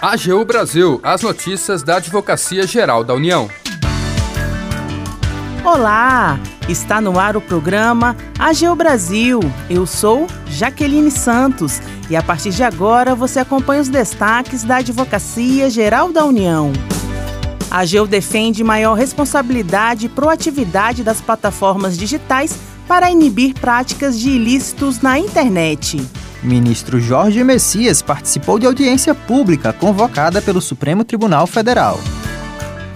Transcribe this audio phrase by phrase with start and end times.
[0.00, 3.48] AGU Brasil, as notícias da Advocacia Geral da União.
[5.64, 6.38] Olá!
[6.68, 9.40] Está no ar o programa AGU Brasil.
[9.68, 15.68] Eu sou Jaqueline Santos e a partir de agora você acompanha os destaques da Advocacia
[15.70, 16.72] Geral da União.
[17.70, 22.56] A AGU defende maior responsabilidade e proatividade das plataformas digitais
[22.86, 26.06] para inibir práticas de ilícitos na internet.
[26.46, 31.98] Ministro Jorge Messias participou de audiência pública convocada pelo Supremo Tribunal Federal.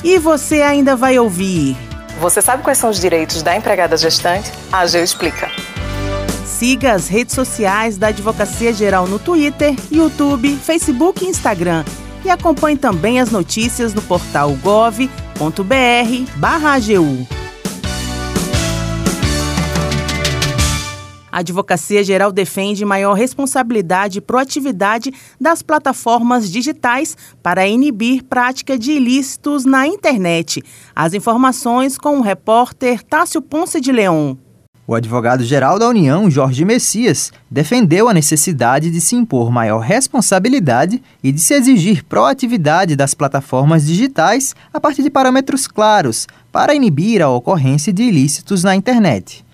[0.05, 1.77] E você ainda vai ouvir.
[2.21, 4.53] Você sabe quais são os direitos da empregada gestante?
[4.73, 5.51] A AGU explica.
[6.47, 11.85] Siga as redes sociais da Advocacia Geral no Twitter, YouTube, Facebook e Instagram.
[12.25, 15.01] E acompanhe também as notícias no portal gov.br/agu.
[21.33, 28.93] A Advocacia Geral defende maior responsabilidade e proatividade das plataformas digitais para inibir prática de
[28.93, 30.63] ilícitos na internet.
[30.95, 34.37] As informações com o repórter Tássio Ponce de Leão.
[34.91, 41.31] O advogado-geral da União, Jorge Messias, defendeu a necessidade de se impor maior responsabilidade e
[41.31, 47.31] de se exigir proatividade das plataformas digitais a partir de parâmetros claros para inibir a
[47.31, 49.45] ocorrência de ilícitos na internet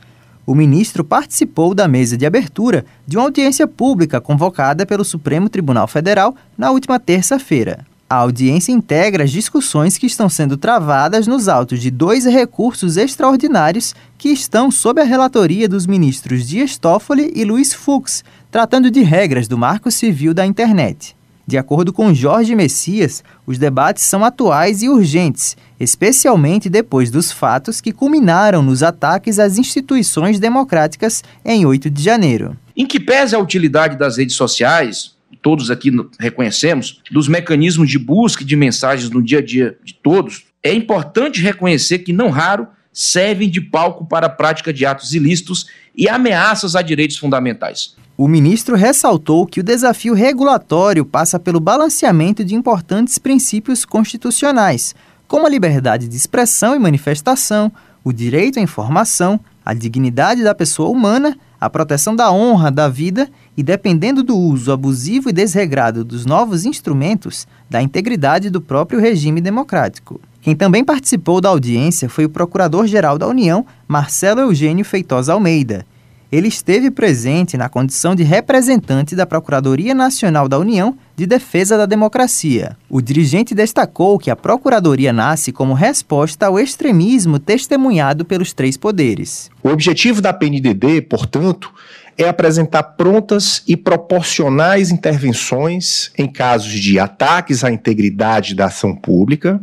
[0.46, 5.88] o ministro participou da mesa de abertura de uma audiência pública convocada pelo Supremo Tribunal
[5.88, 7.84] Federal na última terça-feira.
[8.08, 13.96] A audiência integra as discussões que estão sendo travadas nos autos de dois recursos extraordinários
[14.16, 19.48] que estão sob a relatoria dos ministros Dias Toffoli e Luiz Fux, tratando de regras
[19.48, 21.15] do Marco Civil da Internet.
[21.46, 27.80] De acordo com Jorge Messias, os debates são atuais e urgentes especialmente depois dos fatos
[27.80, 32.56] que culminaram nos ataques às instituições democráticas em 8 de janeiro.
[32.76, 38.44] Em que pese a utilidade das redes sociais, todos aqui reconhecemos, dos mecanismos de busca
[38.44, 43.48] de mensagens no dia a dia de todos, é importante reconhecer que, não raro, servem
[43.48, 47.94] de palco para a prática de atos ilícitos e ameaças a direitos fundamentais.
[48.18, 54.94] O ministro ressaltou que o desafio regulatório passa pelo balanceamento de importantes princípios constitucionais,
[55.28, 57.70] como a liberdade de expressão e manifestação,
[58.02, 63.28] o direito à informação, a dignidade da pessoa humana, a proteção da honra da vida
[63.54, 69.42] e, dependendo do uso abusivo e desregrado dos novos instrumentos, da integridade do próprio regime
[69.42, 70.18] democrático.
[70.40, 75.84] Quem também participou da audiência foi o Procurador-Geral da União, Marcelo Eugênio Feitosa Almeida,
[76.30, 81.86] ele esteve presente na condição de representante da Procuradoria Nacional da União de Defesa da
[81.86, 82.76] Democracia.
[82.90, 89.50] O dirigente destacou que a Procuradoria nasce como resposta ao extremismo testemunhado pelos três poderes.
[89.62, 91.72] O objetivo da PNDD, portanto,
[92.18, 99.60] é apresentar prontas e proporcionais intervenções em casos de ataques à integridade da ação pública,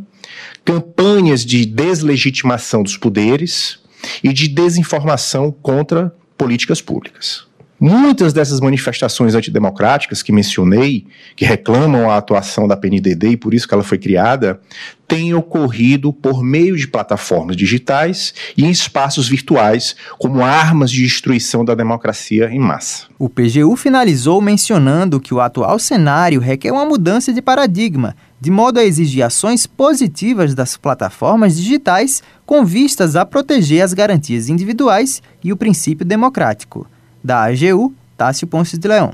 [0.63, 3.79] campanhas de deslegitimação dos poderes
[4.23, 7.45] e de desinformação contra políticas públicas.
[7.85, 11.05] Muitas dessas manifestações antidemocráticas que mencionei,
[11.35, 14.61] que reclamam a atuação da PNDD e por isso que ela foi criada,
[15.05, 21.65] têm ocorrido por meio de plataformas digitais e em espaços virtuais como armas de destruição
[21.65, 23.07] da democracia em massa.
[23.19, 28.77] O PGU finalizou mencionando que o atual cenário requer uma mudança de paradigma, de modo
[28.77, 35.53] a exigir ações positivas das plataformas digitais com vistas a proteger as garantias individuais e
[35.53, 36.85] o princípio democrático.
[37.23, 39.13] Da AGU, Tássio Ponce de Leão.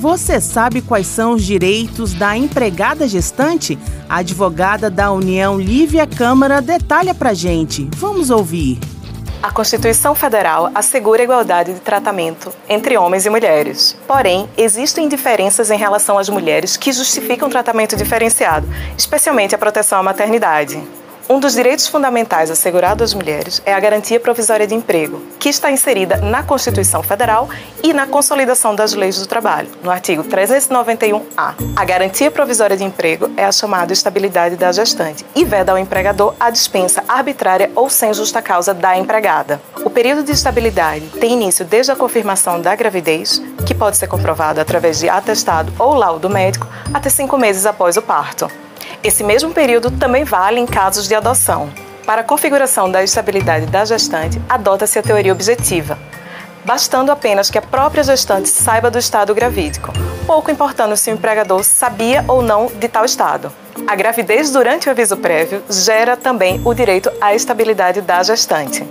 [0.00, 3.78] Você sabe quais são os direitos da empregada gestante?
[4.06, 7.88] A advogada da União Lívia Câmara detalha pra gente.
[7.96, 8.78] Vamos ouvir.
[9.42, 13.96] A Constituição Federal assegura a igualdade de tratamento entre homens e mulheres.
[14.06, 20.02] Porém, existem diferenças em relação às mulheres que justificam tratamento diferenciado, especialmente a proteção à
[20.02, 20.80] maternidade.
[21.32, 25.70] Um dos direitos fundamentais assegurados às mulheres é a garantia provisória de emprego, que está
[25.70, 27.48] inserida na Constituição Federal
[27.82, 31.54] e na Consolidação das Leis do Trabalho, no artigo 391-A.
[31.74, 36.34] A garantia provisória de emprego é a chamada estabilidade da gestante e veda ao empregador
[36.38, 39.58] a dispensa arbitrária ou sem justa causa da empregada.
[39.86, 44.60] O período de estabilidade tem início desde a confirmação da gravidez, que pode ser comprovado
[44.60, 48.50] através de atestado ou laudo médico, até cinco meses após o parto.
[49.04, 51.68] Esse mesmo período também vale em casos de adoção.
[52.06, 55.98] Para a configuração da estabilidade da gestante, adota-se a teoria objetiva,
[56.64, 59.92] bastando apenas que a própria gestante saiba do estado gravídico,
[60.24, 63.52] pouco importando se o empregador sabia ou não de tal estado.
[63.88, 68.86] A gravidez durante o aviso prévio gera também o direito à estabilidade da gestante.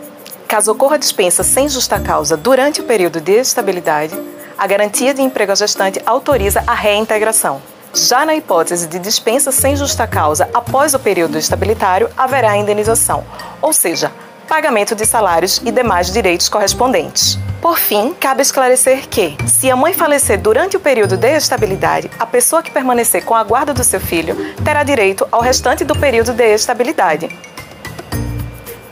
[0.45, 4.13] Caso ocorra dispensa sem justa causa durante o período de estabilidade,
[4.61, 7.59] A garantia de emprego à gestante autoriza a reintegração.
[7.93, 13.25] Já na hipótese de dispensa sem justa causa após o período estabilitário, haverá indenização,
[13.61, 14.11] ou seja,
[14.47, 17.38] pagamento de salários e demais direitos correspondentes.
[17.61, 22.25] Por fim, cabe esclarecer que, se a mãe falecer durante o período de estabilidade, a
[22.25, 26.33] pessoa que permanecer com a guarda do seu filho terá direito ao restante do período
[26.33, 27.29] de estabilidade.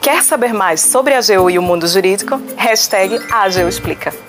[0.02, 2.42] Quer saber mais sobre a AGU e o mundo jurídico?
[2.58, 4.29] Hashtag AGU Explica.